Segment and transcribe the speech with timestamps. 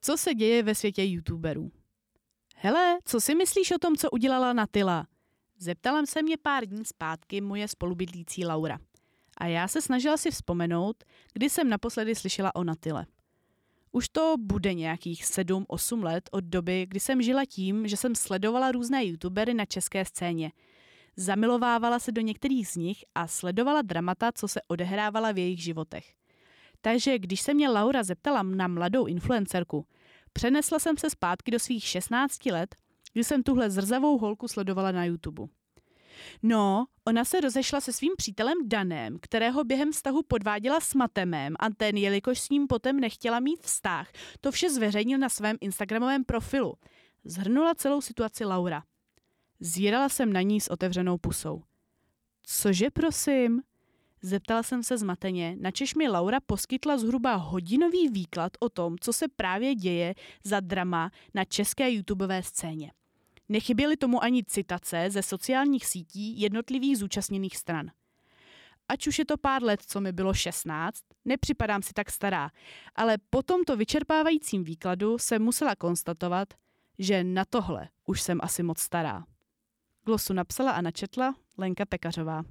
[0.00, 1.70] Co se děje ve světě youtuberů?
[2.56, 5.06] Hele, co si myslíš o tom, co udělala Natila?
[5.58, 8.78] Zeptala se mě pár dní zpátky moje spolubydlící Laura.
[9.36, 13.06] A já se snažila si vzpomenout, kdy jsem naposledy slyšela o Natile.
[13.92, 18.72] Už to bude nějakých 7-8 let od doby, kdy jsem žila tím, že jsem sledovala
[18.72, 20.52] různé youtubery na české scéně.
[21.16, 26.17] Zamilovávala se do některých z nich a sledovala dramata, co se odehrávala v jejich životech.
[26.80, 29.86] Takže když se mě Laura zeptala na mladou influencerku,
[30.32, 32.76] přenesla jsem se zpátky do svých 16 let,
[33.12, 35.42] kdy jsem tuhle zrzavou holku sledovala na YouTube.
[36.42, 41.70] No, ona se rozešla se svým přítelem Danem, kterého během vztahu podváděla s Matemem a
[41.70, 46.74] ten, jelikož s ním potom nechtěla mít vztah, to vše zveřejnil na svém Instagramovém profilu.
[47.24, 48.82] Zhrnula celou situaci Laura.
[49.60, 51.62] Zírala jsem na ní s otevřenou pusou.
[52.42, 53.62] Cože prosím?
[54.22, 59.28] Zeptala jsem se zmateně, načež mi Laura poskytla zhruba hodinový výklad o tom, co se
[59.28, 62.92] právě děje za drama na české YouTubeové scéně.
[63.48, 67.90] Nechyběly tomu ani citace ze sociálních sítí jednotlivých zúčastněných stran.
[68.88, 72.50] Ať už je to pár let, co mi bylo 16, nepřipadám si tak stará,
[72.94, 76.48] ale po tomto vyčerpávajícím výkladu jsem musela konstatovat,
[76.98, 79.24] že na tohle už jsem asi moc stará.
[80.04, 82.42] Glosu napsala a načetla Lenka Pekařová.